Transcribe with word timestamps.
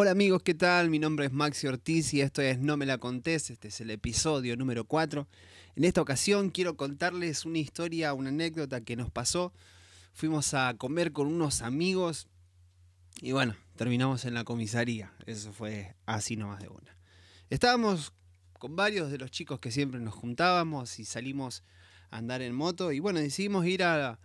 Hola 0.00 0.12
amigos, 0.12 0.44
¿qué 0.44 0.54
tal? 0.54 0.90
Mi 0.90 1.00
nombre 1.00 1.26
es 1.26 1.32
Maxi 1.32 1.66
Ortiz 1.66 2.14
y 2.14 2.20
esto 2.20 2.40
es 2.40 2.60
No 2.60 2.76
me 2.76 2.86
la 2.86 2.98
contés, 2.98 3.50
este 3.50 3.66
es 3.66 3.80
el 3.80 3.90
episodio 3.90 4.56
número 4.56 4.84
4. 4.84 5.26
En 5.74 5.82
esta 5.82 6.00
ocasión 6.00 6.50
quiero 6.50 6.76
contarles 6.76 7.44
una 7.44 7.58
historia, 7.58 8.14
una 8.14 8.28
anécdota 8.28 8.80
que 8.80 8.94
nos 8.94 9.10
pasó. 9.10 9.52
Fuimos 10.12 10.54
a 10.54 10.72
comer 10.78 11.10
con 11.10 11.26
unos 11.26 11.62
amigos 11.62 12.28
y 13.20 13.32
bueno, 13.32 13.56
terminamos 13.74 14.24
en 14.24 14.34
la 14.34 14.44
comisaría. 14.44 15.12
Eso 15.26 15.52
fue 15.52 15.96
así 16.06 16.36
nomás 16.36 16.60
de 16.60 16.68
una. 16.68 16.96
Estábamos 17.50 18.12
con 18.56 18.76
varios 18.76 19.10
de 19.10 19.18
los 19.18 19.32
chicos 19.32 19.58
que 19.58 19.72
siempre 19.72 19.98
nos 19.98 20.14
juntábamos 20.14 21.00
y 21.00 21.06
salimos 21.06 21.64
a 22.12 22.18
andar 22.18 22.40
en 22.40 22.54
moto 22.54 22.92
y 22.92 23.00
bueno, 23.00 23.18
decidimos 23.18 23.66
ir 23.66 23.82
a, 23.82 24.20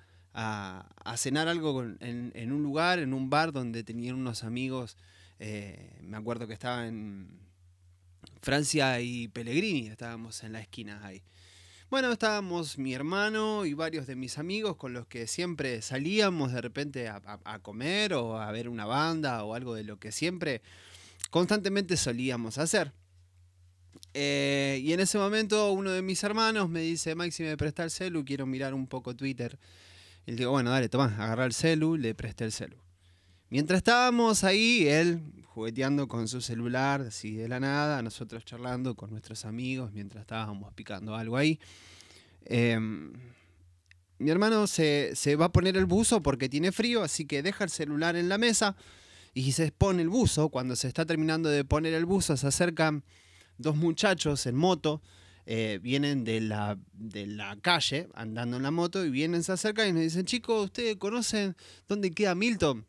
cenar 1.17 1.47
algo 1.47 1.81
en, 1.81 2.31
en 2.35 2.51
un 2.51 2.61
lugar, 2.61 2.99
en 2.99 3.15
un 3.15 3.31
bar 3.31 3.51
donde 3.51 3.83
tenían 3.83 4.17
unos 4.17 4.43
amigos 4.43 4.97
eh, 5.45 5.99
me 6.01 6.15
acuerdo 6.15 6.47
que 6.47 6.53
estaba 6.53 6.87
en 6.87 7.27
Francia 8.41 9.01
y 9.01 9.27
Pellegrini, 9.27 9.87
estábamos 9.87 10.41
en 10.45 10.53
la 10.53 10.61
esquina 10.61 11.05
ahí. 11.05 11.21
Bueno, 11.89 12.13
estábamos 12.13 12.77
mi 12.77 12.93
hermano 12.93 13.65
y 13.65 13.73
varios 13.73 14.07
de 14.07 14.15
mis 14.15 14.37
amigos 14.37 14.77
con 14.77 14.93
los 14.93 15.05
que 15.05 15.27
siempre 15.27 15.81
salíamos 15.81 16.53
de 16.53 16.61
repente 16.61 17.09
a, 17.09 17.59
comer 17.61 18.13
o 18.13 18.39
a 18.39 18.49
ver 18.53 18.69
una 18.69 18.85
banda 18.85 19.43
o 19.43 19.53
algo 19.53 19.75
de 19.75 19.83
lo 19.83 19.99
que 19.99 20.13
siempre 20.13 20.61
constantemente 21.29 21.97
solíamos 21.97 22.57
hacer. 22.57 22.93
Eh, 24.13 24.79
y 24.81 24.93
en 24.93 25.01
ese 25.01 25.17
momento 25.17 25.73
uno 25.73 25.91
de 25.91 26.01
mis 26.01 26.23
hermanos 26.23 26.69
me 26.69 26.79
dice, 26.79 27.15
Maxi, 27.15 27.43
me 27.43 27.57
presta 27.57 27.83
el 27.83 27.91
celu, 27.91 28.23
quiero 28.23 28.45
mirar 28.45 28.73
un 28.73 28.87
poco 28.87 29.13
Twitter. 29.13 29.59
Y 30.25 30.31
le 30.31 30.37
digo, 30.37 30.51
bueno, 30.51 30.71
dale, 30.71 30.87
toma, 30.87 31.13
agarra 31.19 31.43
el 31.43 31.53
celu, 31.53 31.97
le 31.97 32.15
presté 32.15 32.45
el 32.45 32.53
celu. 32.53 32.77
Mientras 33.53 33.77
estábamos 33.77 34.43
ahí, 34.43 34.87
él 34.87 35.21
jugueteando 35.45 36.07
con 36.07 36.27
su 36.27 36.41
celular, 36.41 37.01
así 37.01 37.35
de 37.35 37.47
la 37.47 37.59
nada, 37.59 38.01
nosotros 38.01 38.43
charlando 38.45 38.95
con 38.95 39.11
nuestros 39.11 39.45
amigos 39.45 39.91
mientras 39.93 40.21
estábamos 40.21 40.73
picando 40.73 41.13
algo 41.13 41.37
ahí. 41.37 41.59
Em, 42.45 43.13
mi 44.17 44.31
hermano 44.31 44.65
se, 44.65 45.13
va 45.39 45.45
a 45.45 45.51
poner 45.51 45.77
el 45.77 45.85
buzo 45.85 46.19
porque 46.23 46.49
tiene 46.49 46.71
frío, 46.71 47.03
así 47.03 47.25
que 47.25 47.43
deja 47.43 47.63
el 47.63 47.69
celular 47.69 48.15
en 48.15 48.27
la 48.27 48.39
mesa 48.39 48.75
y 49.35 49.51
se 49.51 49.71
pone 49.71 50.01
el 50.01 50.09
buzo. 50.09 50.49
Cuando 50.49 50.75
se 50.75 50.87
está 50.87 51.05
terminando 51.05 51.47
de 51.47 51.63
poner 51.63 51.93
el 51.93 52.05
buzo, 52.05 52.35
se 52.35 52.47
acercan 52.47 53.03
dos 53.59 53.75
muchachos 53.75 54.47
en 54.47 54.55
moto. 54.55 55.03
Eh, 55.45 55.77
vienen 55.79 56.23
de 56.23 56.41
la, 56.41 56.79
de 56.91 57.27
la 57.27 57.55
calle 57.61 58.07
andando 58.15 58.57
en 58.57 58.63
la 58.63 58.71
moto 58.71 59.05
y 59.05 59.11
vienen, 59.11 59.43
se 59.43 59.51
acercan 59.51 59.89
y 59.89 59.93
me 59.93 60.01
dicen, 60.01 60.25
chicos, 60.25 60.65
¿ustedes 60.65 60.95
conocen 60.95 61.55
dónde 61.87 62.09
queda 62.09 62.33
Milton? 62.33 62.87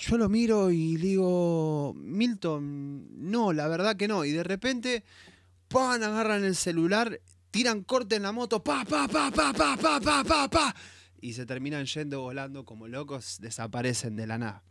Yo 0.00 0.16
lo 0.16 0.28
miro 0.30 0.70
y 0.70 0.96
digo, 0.96 1.92
Milton, 1.94 3.30
no, 3.30 3.52
la 3.52 3.68
verdad 3.68 3.96
que 3.96 4.08
no. 4.08 4.24
Y 4.24 4.32
de 4.32 4.42
repente, 4.42 5.04
pan, 5.68 6.02
agarran 6.02 6.42
el 6.42 6.56
celular, 6.56 7.20
tiran 7.50 7.84
corte 7.84 8.16
en 8.16 8.22
la 8.22 8.32
moto, 8.32 8.64
pa, 8.64 8.84
pa, 8.86 9.06
pa, 9.06 9.30
pa, 9.30 9.52
pa, 9.52 9.76
pa, 9.76 10.00
pa, 10.00 10.24
pa, 10.24 10.48
pa. 10.48 10.74
Y 11.20 11.34
se 11.34 11.44
terminan 11.44 11.84
yendo 11.84 12.22
volando 12.22 12.64
como 12.64 12.88
locos, 12.88 13.38
desaparecen 13.40 14.16
de 14.16 14.26
la 14.26 14.38
nada. 14.38 14.62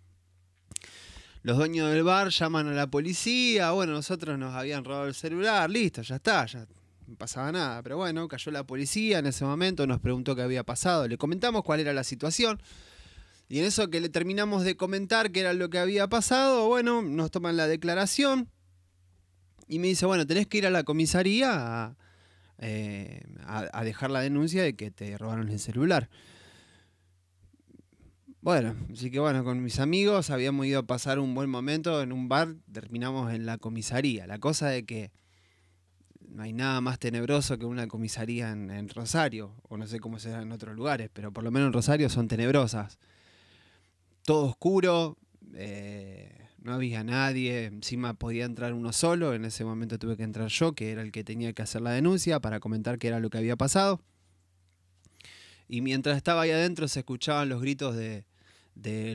Los 1.44 1.58
dueños 1.58 1.92
del 1.92 2.04
bar 2.04 2.30
llaman 2.30 2.68
a 2.68 2.72
la 2.72 2.88
policía, 2.88 3.72
bueno, 3.72 3.94
nosotros 3.94 4.38
nos 4.38 4.56
habían 4.56 4.84
robado 4.84 5.08
el 5.08 5.14
celular, 5.14 5.70
listo, 5.70 6.02
ya 6.02 6.16
está, 6.16 6.48
ya 6.48 6.66
no 7.06 7.16
pasaba 7.16 7.52
nada. 7.52 7.84
Pero 7.84 7.98
bueno, 7.98 8.28
cayó 8.28 8.52
la 8.52 8.66
policía 8.66 9.20
en 9.20 9.28
ese 9.28 9.46
momento, 9.46 9.86
nos 9.86 10.00
preguntó 10.00 10.36
qué 10.36 10.42
había 10.42 10.64
pasado, 10.64 11.08
le 11.08 11.20
comentamos 11.20 11.64
cuál 11.64 11.82
era 11.82 11.94
la 11.94 12.04
situación. 12.04 12.60
Y 13.50 13.58
en 13.58 13.66
eso 13.66 13.90
que 13.90 14.00
le 14.00 14.10
terminamos 14.10 14.64
de 14.64 14.78
comentar 14.78 15.32
qué 15.32 15.40
era 15.40 15.54
lo 15.54 15.72
que 15.72 15.80
había 15.80 16.08
pasado, 16.08 16.68
bueno, 16.68 17.02
nos 17.02 17.32
toman 17.32 17.58
la 17.58 17.68
declaración 17.68 18.48
y 19.68 19.80
me 19.80 19.88
dice, 19.88 20.06
bueno, 20.06 20.28
tenés 20.28 20.46
que 20.46 20.60
ir 20.60 20.68
a 20.68 20.70
la 20.70 20.84
comisaría 20.84 21.50
a, 21.52 21.98
eh, 22.60 23.24
dejar 23.84 24.12
la 24.12 24.22
denuncia 24.22 24.62
de 24.62 24.76
que 24.76 24.92
te 24.92 25.18
robaron 25.18 25.50
el 25.50 25.60
celular. 25.60 26.12
Bueno, 28.42 28.76
así 28.94 29.10
que 29.10 29.20
bueno, 29.20 29.44
con 29.44 29.64
mis 29.64 29.80
amigos 29.80 30.30
habíamos 30.30 30.68
ido 30.68 30.82
a 30.82 30.84
pasar 30.84 31.18
un 31.18 31.34
buen 31.34 31.50
momento 31.50 32.04
en 32.04 32.12
un 32.12 32.30
bar, 32.30 32.56
terminamos 32.72 33.34
en 33.34 33.48
la 33.48 33.58
comisaría. 33.58 34.28
La 34.28 34.38
cosa 34.38 34.68
de 34.68 34.86
que 34.86 35.12
no 36.28 36.44
hay 36.44 36.54
nada 36.54 36.82
más 36.82 37.00
tenebroso 37.00 37.58
que 37.58 37.66
una 37.66 37.88
comisaría 37.88 38.52
en, 38.52 38.70
en 38.70 38.90
Rosario, 38.90 39.56
o 39.64 39.76
no 39.76 39.88
sé 39.88 40.00
cómo 40.00 40.20
será 40.20 40.44
en 40.44 40.52
otros 40.52 40.76
lugares, 40.76 41.10
pero 41.12 41.34
por 41.34 41.44
lo 41.44 41.50
menos 41.50 41.68
en 41.68 41.74
Rosario 41.74 42.10
son 42.10 42.28
tenebrosas 42.28 43.00
todo 44.30 44.46
oscuro, 44.46 45.18
eh, 45.56 46.32
no 46.62 46.74
había 46.74 47.04
nadie, 47.04 47.66
encima 47.66 48.14
podía 48.14 48.46
entrar 48.46 48.76
uno 48.76 48.94
solo, 48.94 49.34
en 49.34 49.44
ese 49.44 49.66
momento 49.66 49.98
tuve 49.98 50.18
que 50.18 50.22
entrar 50.22 50.50
yo, 50.50 50.74
que 50.74 50.92
era 50.92 51.02
el 51.02 51.12
que 51.12 51.24
tenía 51.24 51.52
que 51.54 51.64
hacer 51.64 51.82
la 51.82 51.90
denuncia 51.90 52.40
para 52.40 52.60
comentar 52.60 53.00
qué 53.00 53.08
era 53.08 53.20
lo 53.20 53.32
que 53.32 53.40
había 53.40 53.56
pasado. 53.56 54.04
Y 55.68 55.82
mientras 55.82 56.16
estaba 56.16 56.44
ahí 56.44 56.52
adentro 56.52 56.88
se 56.88 57.00
escuchaban 57.00 57.50
los 57.50 57.60
gritos 57.60 57.96
de, 57.96 58.24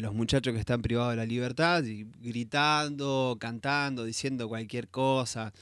los 0.01 0.13
muchachos 0.15 0.53
que 0.53 0.59
están 0.59 0.83
privados 0.83 1.13
de 1.13 1.17
la 1.19 1.27
libertad, 1.27 1.85
gritando, 2.21 3.37
cantando, 3.39 4.03
diciendo 4.03 4.49
cualquier 4.49 4.89
cosa. 4.89 5.53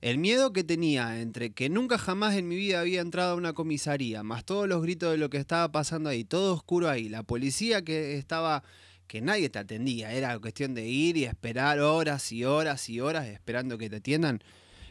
El 0.00 0.18
miedo 0.18 0.52
que 0.52 0.64
tenía 0.64 1.20
entre 1.20 1.50
que 1.50 1.68
nunca 1.68 1.96
jamás 1.96 2.34
en 2.34 2.48
mi 2.48 2.56
vida 2.56 2.80
había 2.80 3.02
entrado 3.02 3.34
a 3.34 3.36
una 3.36 3.52
comisaría, 3.52 4.24
más 4.24 4.44
todos 4.44 4.66
los 4.66 4.82
gritos 4.82 5.12
de 5.12 5.18
lo 5.18 5.30
que 5.30 5.38
estaba 5.38 5.70
pasando 5.70 6.10
ahí, 6.10 6.24
todo 6.24 6.54
oscuro 6.54 6.90
ahí, 6.90 7.08
la 7.08 7.22
policía 7.22 7.84
que 7.84 8.18
estaba 8.18 8.64
que 9.06 9.20
nadie 9.20 9.48
te 9.48 9.58
atendía, 9.58 10.12
era 10.12 10.38
cuestión 10.38 10.74
de 10.74 10.86
ir 10.86 11.16
y 11.16 11.24
esperar 11.24 11.80
horas 11.80 12.32
y 12.32 12.44
horas 12.44 12.88
y 12.88 13.00
horas 13.00 13.26
esperando 13.26 13.78
que 13.78 13.88
te 13.88 13.96
atiendan 13.96 14.42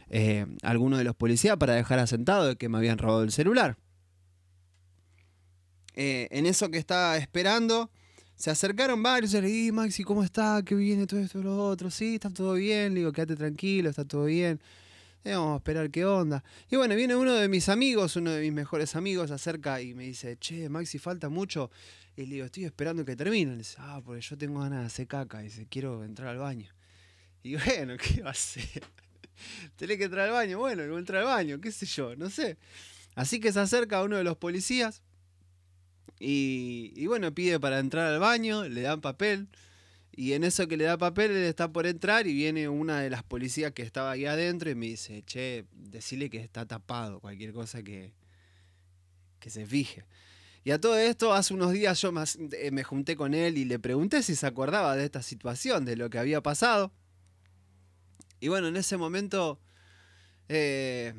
eh, 0.08 0.46
alguno 0.62 0.98
de 0.98 1.04
los 1.04 1.16
policías 1.16 1.56
para 1.56 1.74
dejar 1.74 1.98
asentado 1.98 2.46
de 2.46 2.56
que 2.56 2.68
me 2.68 2.78
habían 2.78 2.98
robado 2.98 3.22
el 3.22 3.32
celular. 3.32 3.76
Eh, 5.94 6.28
en 6.30 6.46
eso 6.46 6.70
que 6.70 6.78
estaba 6.78 7.16
esperando, 7.16 7.90
se 8.36 8.50
acercaron 8.50 9.02
varios 9.02 9.32
y 9.34 9.40
le 9.40 9.48
dije, 9.48 9.72
Maxi, 9.72 10.04
¿cómo 10.04 10.22
está? 10.22 10.62
¿Qué 10.64 10.74
viene 10.74 11.06
todo 11.06 11.20
esto 11.20 11.42
lo 11.42 11.56
otro? 11.66 11.90
Sí, 11.90 12.16
está 12.16 12.30
todo 12.30 12.54
bien, 12.54 12.92
le 12.92 13.00
digo, 13.00 13.12
quédate 13.12 13.34
tranquilo, 13.34 13.88
está 13.90 14.04
todo 14.04 14.26
bien. 14.26 14.60
Eh, 15.26 15.34
vamos 15.34 15.54
a 15.54 15.56
esperar 15.56 15.90
qué 15.90 16.04
onda. 16.04 16.44
Y 16.70 16.76
bueno, 16.76 16.94
viene 16.94 17.16
uno 17.16 17.34
de 17.34 17.48
mis 17.48 17.68
amigos, 17.68 18.14
uno 18.14 18.30
de 18.30 18.42
mis 18.42 18.52
mejores 18.52 18.94
amigos, 18.94 19.32
acerca 19.32 19.82
y 19.82 19.92
me 19.92 20.04
dice, 20.04 20.36
che, 20.38 20.68
Maxi, 20.68 21.00
falta 21.00 21.28
mucho. 21.28 21.68
Y 22.14 22.26
le 22.26 22.34
digo, 22.34 22.46
estoy 22.46 22.64
esperando 22.64 23.04
que 23.04 23.16
termine. 23.16 23.50
Le 23.50 23.58
dice, 23.58 23.74
ah, 23.80 24.00
porque 24.04 24.20
yo 24.20 24.38
tengo 24.38 24.60
ganas 24.60 24.82
de 24.82 24.86
hacer 24.86 25.08
caca. 25.08 25.40
Y 25.40 25.46
dice, 25.46 25.66
quiero 25.68 26.04
entrar 26.04 26.28
al 26.28 26.38
baño. 26.38 26.72
Y 27.42 27.56
bueno, 27.66 27.96
¿qué 27.96 28.22
va 28.22 28.28
a 28.28 28.30
hacer? 28.30 28.84
Tenés 29.76 29.98
que 29.98 30.04
entrar 30.04 30.28
al 30.28 30.32
baño. 30.32 30.60
Bueno, 30.60 30.86
voy 30.86 30.94
a 30.94 30.98
entrar 31.00 31.22
al 31.22 31.26
baño, 31.26 31.60
qué 31.60 31.72
sé 31.72 31.86
yo, 31.86 32.14
no 32.14 32.30
sé. 32.30 32.56
Así 33.16 33.40
que 33.40 33.52
se 33.52 33.58
acerca 33.58 34.04
uno 34.04 34.16
de 34.18 34.22
los 34.22 34.36
policías. 34.36 35.02
Y, 36.20 36.92
y 36.94 37.08
bueno, 37.08 37.34
pide 37.34 37.58
para 37.58 37.80
entrar 37.80 38.12
al 38.12 38.20
baño, 38.20 38.68
le 38.68 38.82
dan 38.82 39.00
papel. 39.00 39.48
Y 40.16 40.32
en 40.32 40.44
eso 40.44 40.66
que 40.66 40.78
le 40.78 40.84
da 40.84 40.96
papel, 40.96 41.30
él 41.30 41.44
está 41.44 41.70
por 41.70 41.86
entrar 41.86 42.26
y 42.26 42.32
viene 42.32 42.70
una 42.70 43.00
de 43.00 43.10
las 43.10 43.22
policías 43.22 43.72
que 43.72 43.82
estaba 43.82 44.12
ahí 44.12 44.24
adentro 44.24 44.70
y 44.70 44.74
me 44.74 44.86
dice, 44.86 45.22
che, 45.22 45.66
decirle 45.72 46.30
que 46.30 46.38
está 46.38 46.64
tapado, 46.64 47.20
cualquier 47.20 47.52
cosa 47.52 47.82
que, 47.82 48.14
que 49.38 49.50
se 49.50 49.66
fije. 49.66 50.04
Y 50.64 50.70
a 50.70 50.80
todo 50.80 50.96
esto, 50.96 51.34
hace 51.34 51.52
unos 51.52 51.70
días 51.72 52.00
yo 52.00 52.12
eh, 52.52 52.70
me 52.72 52.82
junté 52.82 53.14
con 53.14 53.34
él 53.34 53.58
y 53.58 53.66
le 53.66 53.78
pregunté 53.78 54.22
si 54.22 54.34
se 54.34 54.46
acordaba 54.46 54.96
de 54.96 55.04
esta 55.04 55.22
situación, 55.22 55.84
de 55.84 55.96
lo 55.96 56.08
que 56.08 56.18
había 56.18 56.40
pasado. 56.40 56.90
Y 58.40 58.48
bueno, 58.48 58.68
en 58.68 58.76
ese 58.76 58.96
momento, 58.96 59.60
eh, 60.48 61.12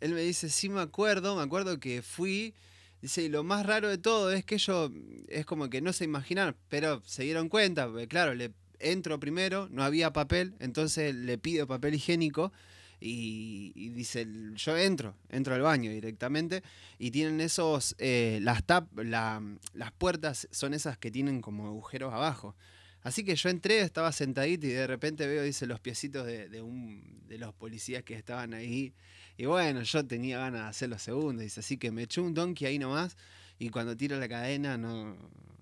él 0.00 0.14
me 0.14 0.22
dice, 0.22 0.48
sí 0.48 0.68
me 0.68 0.80
acuerdo, 0.80 1.36
me 1.36 1.42
acuerdo 1.42 1.80
que 1.80 2.02
fui, 2.02 2.54
dice, 3.00 3.22
y 3.22 3.28
lo 3.28 3.42
más 3.44 3.66
raro 3.66 3.88
de 3.88 3.98
todo 3.98 4.32
es 4.32 4.44
que 4.44 4.56
ellos, 4.56 4.90
es 5.28 5.46
como 5.46 5.70
que 5.70 5.80
no 5.80 5.92
se 5.92 6.04
imaginaron, 6.04 6.56
pero 6.68 7.02
se 7.04 7.24
dieron 7.24 7.48
cuenta, 7.48 7.86
porque 7.86 8.08
claro, 8.08 8.34
le 8.34 8.52
entro 8.78 9.20
primero, 9.20 9.68
no 9.70 9.84
había 9.84 10.12
papel, 10.12 10.54
entonces 10.58 11.14
le 11.14 11.38
pido 11.38 11.66
papel 11.66 11.94
higiénico 11.94 12.52
y, 13.00 13.90
dice, 13.90 14.26
yo 14.54 14.76
entro, 14.76 15.14
entro 15.30 15.54
al 15.54 15.62
baño 15.62 15.90
directamente 15.90 16.62
y 16.98 17.10
tienen 17.10 17.40
esos, 17.40 17.94
eh, 17.98 18.38
las, 18.42 18.64
tap, 18.64 18.86
las 18.98 19.92
puertas 19.96 20.48
son 20.50 20.74
esas 20.74 20.98
que 20.98 21.10
tienen 21.10 21.40
como 21.40 21.66
agujeros 21.66 22.12
abajo. 22.12 22.54
Así 23.02 23.24
que 23.24 23.34
yo 23.34 23.48
entré, 23.48 23.80
estaba 23.80 24.12
sentadito 24.12 24.66
y 24.66 24.70
de 24.70 24.86
repente 24.86 25.26
veo, 25.26 25.42
dice, 25.42 25.66
los 25.66 25.80
piecitos 25.80 26.26
de, 26.26 26.60
un, 26.60 27.22
de 27.26 27.38
los 27.38 27.54
policías 27.54 28.02
que 28.02 28.14
estaban 28.14 28.52
ahí. 28.52 28.92
Y 29.38 29.46
bueno, 29.46 29.82
yo 29.82 30.06
tenía 30.06 30.38
ganas 30.38 30.62
de 30.62 30.68
hacer 30.68 30.88
los 30.90 31.02
segundos, 31.02 31.42
dice, 31.42 31.60
así 31.60 31.78
que 31.78 31.90
me 31.90 32.02
echó 32.02 32.22
un 32.22 32.34
donkey 32.34 32.66
ahí 32.66 32.78
nomás 32.78 33.16
y 33.58 33.70
cuando 33.70 33.96
tiro 33.96 34.18
la 34.18 34.28
cadena 34.28 34.76
no, 34.76 35.16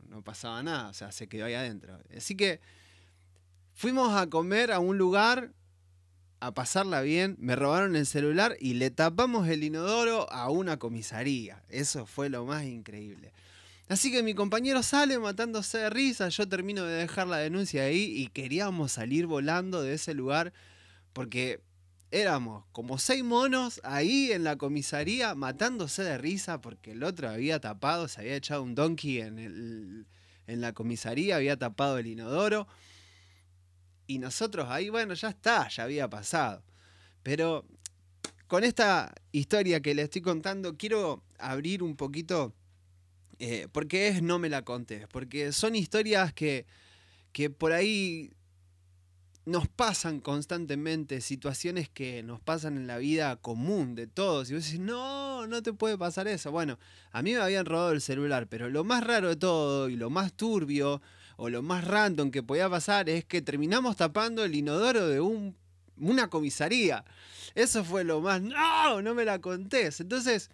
no 0.09 0.23
pasaba 0.23 0.63
nada, 0.63 0.89
o 0.89 0.95
sea, 0.95 1.13
se 1.13 1.29
quedó 1.29 1.45
ahí 1.45 1.55
adentro. 1.55 1.99
Así 2.17 2.35
que 2.35 2.61
fuimos 3.75 4.15
a 4.15 4.29
comer 4.29 4.73
a 4.73 4.81
un 4.81 4.99
lugar 4.99 5.53
a 6.41 6.53
pasarla 6.55 7.01
bien, 7.01 7.37
me 7.39 7.57
robaron 7.57 7.97
el 7.97 8.07
celular 8.07 8.57
y 8.61 8.75
le 8.75 8.91
tapamos 8.91 9.49
el 9.49 9.65
inodoro 9.65 10.31
a 10.33 10.51
una 10.51 10.79
comisaría. 10.79 11.63
Eso 11.69 12.07
fue 12.07 12.31
lo 12.31 12.45
más 12.45 12.65
increíble. 12.65 13.33
Así 13.89 14.13
que 14.13 14.23
mi 14.23 14.35
compañero 14.35 14.83
sale 14.83 15.19
matándose 15.19 15.79
de 15.79 15.91
risa, 15.91 16.29
yo 16.29 16.47
termino 16.47 16.85
de 16.85 16.95
dejar 16.95 17.27
la 17.27 17.39
denuncia 17.39 17.85
ahí 17.85 18.13
y 18.17 18.29
queríamos 18.29 18.93
salir 18.93 19.27
volando 19.27 19.83
de 19.83 19.95
ese 19.95 20.13
lugar 20.13 20.53
porque 21.15 21.63
éramos 22.11 22.65
como 22.73 22.99
seis 22.99 23.25
monos 23.25 23.81
ahí 23.85 24.31
en 24.31 24.45
la 24.45 24.57
comisaría 24.57 25.35
matándose 25.35 26.03
de 26.03 26.19
risa 26.19 26.61
porque 26.61 26.93
el 26.93 27.03
otro 27.03 27.31
había 27.31 27.61
tapado, 27.61 28.09
se 28.09 28.21
había 28.21 28.37
echado 28.37 28.63
un 28.63 28.75
donkey 28.75 29.21
en, 29.21 29.39
el, 29.39 30.07
en 30.47 30.61
la 30.61 30.75
comisaría, 30.75 31.37
había 31.37 31.57
tapado 31.57 31.97
el 31.99 32.07
inodoro. 32.07 32.69
Y 34.07 34.19
nosotros 34.19 34.69
ahí, 34.71 34.91
bueno, 34.91 35.15
ya 35.15 35.29
está, 35.29 35.69
ya 35.69 35.85
había 35.85 36.09
pasado. 36.09 36.63
Pero 37.23 37.67
con 38.47 38.65
esta 38.65 39.15
historia 39.33 39.81
que 39.81 39.95
le 39.95 40.03
estoy 40.03 40.23
contando, 40.23 40.77
quiero 40.77 41.23
abrir 41.39 41.83
un 41.83 41.97
poquito 41.97 42.55
eh, 43.39 43.69
porque 43.73 44.09
es 44.09 44.23
no 44.23 44.39
me 44.39 44.49
la 44.49 44.63
conté, 44.63 45.07
porque 45.09 45.53
son 45.53 45.77
historias 45.77 46.33
que, 46.33 46.67
que 47.33 47.51
por 47.51 47.73
ahí 47.73 48.33
nos 49.49 49.67
pasan 49.67 50.21
constantemente, 50.21 51.23
situaciones 51.23 51.89
que 51.89 52.23
nos 52.23 52.39
pasan 52.39 52.77
en 52.77 52.87
la 52.87 52.99
vida 52.99 53.37
común 53.37 53.95
de 53.95 54.07
todos. 54.07 54.51
Y 54.51 54.55
vos 54.55 54.65
decís, 54.65 54.79
no, 54.79 55.47
no 55.47 55.63
te 55.63 55.73
puede 55.73 55.97
pasar 55.97 56.29
eso. 56.29 56.53
Bueno, 56.53 56.79
a 57.13 57.23
mí 57.23 57.33
me 57.33 57.41
habían 57.41 57.65
robado 57.65 57.93
el 57.93 58.03
celular, 58.03 58.47
pero 58.47 58.69
lo 58.69 58.85
más 58.85 59.03
raro 59.03 59.31
de 59.31 59.37
todo 59.37 59.89
y 59.89 59.97
lo 59.97 60.11
más 60.11 60.35
turbio 60.35 61.01
o 61.39 61.49
lo 61.49 61.63
más 61.63 61.85
random 61.85 62.31
que 62.31 62.43
podía 62.43 62.69
pasar 62.69 63.09
es 63.09 63.25
que 63.25 63.41
terminamos 63.41 63.97
tapando 63.97 64.45
el 64.45 64.55
inodoro 64.55 65.09
de 65.09 65.21
un, 65.21 65.57
una 65.97 66.29
comisaría. 66.29 67.05
Eso 67.55 67.85
fue 67.85 68.05
lo 68.05 68.21
más, 68.21 68.43
no, 68.43 69.01
no 69.01 69.15
me 69.15 69.25
la 69.25 69.41
contés. 69.41 70.01
Entonces, 70.01 70.51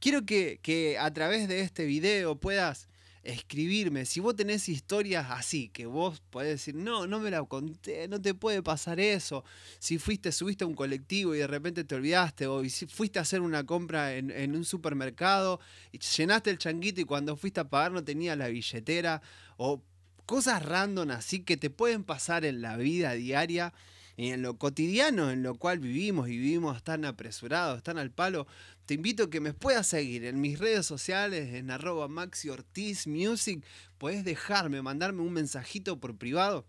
Quiero 0.00 0.24
que, 0.24 0.96
a 1.00 1.12
través 1.12 1.48
de 1.48 1.60
este 1.60 1.84
video 1.84 2.36
puedas 2.36 2.88
escribirme. 3.24 4.06
Si 4.06 4.20
vos 4.20 4.36
tenés 4.36 4.68
historias 4.68 5.26
así, 5.30 5.68
que 5.70 5.86
vos 5.86 6.22
podés 6.30 6.50
decir, 6.50 6.76
no, 6.76 7.06
no 7.08 7.18
me 7.18 7.30
la 7.30 7.42
conté, 7.42 8.06
no 8.06 8.22
te 8.22 8.32
puede 8.32 8.62
pasar 8.62 9.00
eso. 9.00 9.44
Si 9.80 9.98
fuiste, 9.98 10.30
subiste 10.30 10.62
a 10.62 10.68
un 10.68 10.74
colectivo 10.74 11.34
y 11.34 11.38
de 11.38 11.48
repente 11.48 11.82
te 11.82 11.96
olvidaste, 11.96 12.46
o 12.46 12.64
si 12.68 12.86
fuiste 12.86 13.18
a 13.18 13.22
hacer 13.22 13.40
una 13.40 13.66
compra 13.66 14.14
en, 14.14 14.30
en 14.30 14.54
un 14.54 14.64
supermercado 14.64 15.58
y 15.90 15.98
llenaste 15.98 16.50
el 16.50 16.58
changuito 16.58 17.00
y 17.00 17.04
cuando 17.04 17.36
fuiste 17.36 17.60
a 17.60 17.68
pagar 17.68 17.90
no 17.90 18.04
tenía 18.04 18.36
la 18.36 18.48
billetera, 18.48 19.20
o 19.56 19.82
cosas 20.24 20.62
random 20.62 21.10
así 21.10 21.40
que 21.40 21.56
te 21.56 21.70
pueden 21.70 22.04
pasar 22.04 22.44
en 22.44 22.62
la 22.62 22.76
vida 22.76 23.14
diaria 23.14 23.72
y 24.18 24.30
en 24.30 24.42
lo 24.42 24.58
cotidiano 24.58 25.30
en 25.30 25.42
lo 25.42 25.54
cual 25.54 25.78
vivimos 25.78 26.28
y 26.28 26.36
vivimos 26.36 26.82
tan 26.82 27.04
apresurados, 27.04 27.82
tan 27.82 27.98
al 27.98 28.10
palo, 28.10 28.46
te 28.88 28.94
invito 28.94 29.24
a 29.24 29.30
que 29.30 29.42
me 29.42 29.52
puedas 29.52 29.86
seguir 29.86 30.24
en 30.24 30.40
mis 30.40 30.58
redes 30.58 30.86
sociales, 30.86 31.52
en 31.52 31.70
arroba 31.70 32.08
Maxi 32.08 32.48
Ortiz 32.48 33.06
Music. 33.06 33.62
Puedes 33.98 34.24
dejarme, 34.24 34.80
mandarme 34.80 35.20
un 35.20 35.34
mensajito 35.34 36.00
por 36.00 36.16
privado 36.16 36.64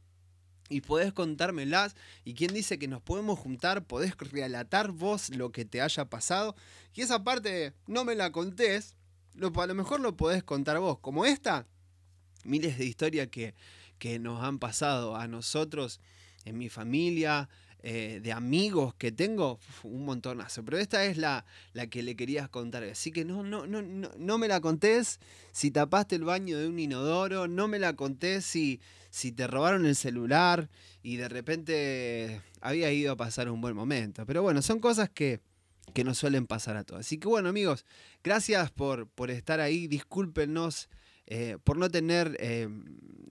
y 0.67 0.81
podés 0.81 1.13
contármelas. 1.13 1.95
Y 2.25 2.33
quien 2.33 2.53
dice 2.53 2.77
que 2.77 2.89
nos 2.89 3.01
podemos 3.01 3.39
juntar, 3.39 3.85
podés 3.85 4.17
relatar 4.17 4.91
vos 4.91 5.29
lo 5.29 5.53
que 5.53 5.63
te 5.63 5.81
haya 5.81 6.09
pasado. 6.09 6.57
Y 6.93 7.03
esa 7.03 7.23
parte 7.23 7.73
no 7.87 8.03
me 8.03 8.15
la 8.15 8.33
contés, 8.33 8.97
lo, 9.33 9.53
a 9.57 9.67
lo 9.67 9.73
mejor 9.73 10.01
lo 10.01 10.17
podés 10.17 10.43
contar 10.43 10.77
vos. 10.79 10.99
Como 10.99 11.23
esta, 11.23 11.67
miles 12.43 12.77
de 12.77 12.83
historias 12.83 13.29
que, 13.29 13.55
que 13.97 14.19
nos 14.19 14.43
han 14.43 14.59
pasado 14.59 15.15
a 15.15 15.29
nosotros, 15.29 16.01
en 16.43 16.57
mi 16.57 16.67
familia, 16.67 17.47
eh, 17.81 18.19
de 18.21 18.33
amigos 18.33 18.93
que 18.95 19.11
tengo, 19.11 19.57
un 19.83 20.03
montonazo. 20.03 20.65
Pero 20.65 20.77
esta 20.77 21.05
es 21.05 21.17
la, 21.17 21.45
la 21.73 21.87
que 21.87 22.03
le 22.03 22.15
querías 22.15 22.49
contar. 22.49 22.83
Así 22.83 23.11
que 23.11 23.23
no, 23.23 23.41
no, 23.41 23.65
no, 23.67 23.81
no, 23.81 24.11
no 24.17 24.37
me 24.37 24.49
la 24.49 24.59
contés 24.59 25.19
si 25.51 25.71
tapaste 25.71 26.15
el 26.15 26.25
baño 26.25 26.57
de 26.57 26.67
un 26.67 26.77
inodoro, 26.77 27.47
no 27.47 27.67
me 27.69 27.79
la 27.79 27.93
contés 27.93 28.43
si, 28.43 28.81
si 29.09 29.31
te 29.31 29.47
robaron 29.47 29.85
el 29.85 29.95
celular 29.95 30.69
y 31.03 31.15
de 31.15 31.29
repente 31.29 32.41
había 32.59 32.91
ido 32.91 33.13
a 33.13 33.15
pasar 33.15 33.49
un 33.49 33.61
buen 33.61 33.75
momento. 33.75 34.25
Pero 34.25 34.41
bueno, 34.41 34.61
son 34.61 34.79
cosas 34.79 35.09
que, 35.09 35.39
que 35.93 36.03
nos 36.03 36.17
suelen 36.17 36.47
pasar 36.47 36.75
a 36.75 36.83
todos. 36.83 37.01
Así 37.01 37.17
que 37.17 37.27
bueno, 37.27 37.49
amigos, 37.49 37.85
gracias 38.23 38.71
por, 38.71 39.07
por 39.07 39.31
estar 39.31 39.59
ahí. 39.61 39.87
Discúlpenos 39.87 40.89
eh, 41.31 41.59
por 41.63 41.77
no 41.77 41.91
tener 41.91 42.35
eh, 42.39 42.67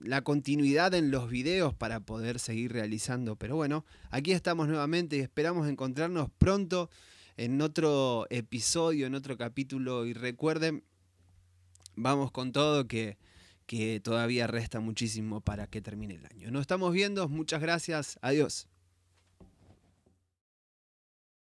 la 0.01 0.21
continuidad 0.21 0.93
en 0.93 1.11
los 1.11 1.29
videos 1.29 1.73
para 1.73 1.99
poder 1.99 2.39
seguir 2.39 2.71
realizando. 2.71 3.35
Pero 3.35 3.57
bueno, 3.57 3.85
aquí 4.09 4.31
estamos 4.31 4.69
nuevamente 4.69 5.17
y 5.17 5.19
esperamos 5.19 5.67
encontrarnos 5.67 6.29
pronto 6.37 6.89
en 7.35 7.61
otro 7.61 8.25
episodio, 8.29 9.05
en 9.05 9.15
otro 9.15 9.37
capítulo. 9.37 10.05
Y 10.05 10.13
recuerden, 10.13 10.85
vamos 11.97 12.31
con 12.31 12.53
todo 12.53 12.87
que, 12.87 13.17
que 13.65 13.99
todavía 13.99 14.47
resta 14.47 14.79
muchísimo 14.79 15.41
para 15.41 15.67
que 15.67 15.81
termine 15.81 16.15
el 16.15 16.25
año. 16.25 16.51
Nos 16.51 16.61
estamos 16.61 16.93
viendo, 16.93 17.27
muchas 17.27 17.61
gracias, 17.61 18.17
adiós. 18.21 18.69